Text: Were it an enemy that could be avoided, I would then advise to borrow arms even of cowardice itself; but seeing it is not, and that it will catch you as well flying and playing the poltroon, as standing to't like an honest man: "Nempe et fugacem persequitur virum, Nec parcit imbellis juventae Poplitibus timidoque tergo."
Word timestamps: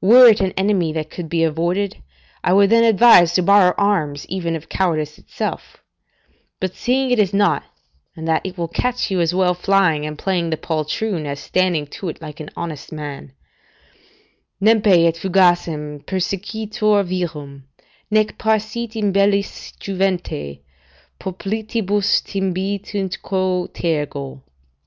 Were 0.00 0.26
it 0.26 0.40
an 0.40 0.54
enemy 0.56 0.90
that 0.94 1.10
could 1.10 1.28
be 1.28 1.44
avoided, 1.44 1.98
I 2.42 2.54
would 2.54 2.70
then 2.70 2.82
advise 2.82 3.34
to 3.34 3.42
borrow 3.42 3.74
arms 3.76 4.24
even 4.26 4.56
of 4.56 4.70
cowardice 4.70 5.18
itself; 5.18 5.84
but 6.60 6.72
seeing 6.74 7.10
it 7.10 7.18
is 7.18 7.34
not, 7.34 7.62
and 8.16 8.26
that 8.26 8.40
it 8.46 8.56
will 8.56 8.68
catch 8.68 9.10
you 9.10 9.20
as 9.20 9.34
well 9.34 9.52
flying 9.52 10.06
and 10.06 10.18
playing 10.18 10.48
the 10.48 10.56
poltroon, 10.56 11.26
as 11.26 11.40
standing 11.40 11.86
to't 11.88 12.22
like 12.22 12.40
an 12.40 12.48
honest 12.56 12.90
man: 12.90 13.32
"Nempe 14.62 15.06
et 15.06 15.16
fugacem 15.18 16.02
persequitur 16.06 17.04
virum, 17.04 17.64
Nec 18.10 18.38
parcit 18.38 18.92
imbellis 18.92 19.74
juventae 19.78 20.60
Poplitibus 21.20 22.22
timidoque 22.22 23.68
tergo." 23.74 24.42